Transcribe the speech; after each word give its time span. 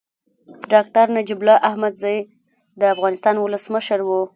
ډاکټر 0.71 1.05
نجيب 1.17 1.39
الله 1.41 1.57
احمدزی 1.69 2.17
د 2.79 2.81
افغانستان 2.95 3.35
ولسمشر 3.39 3.99
و. 4.07 4.09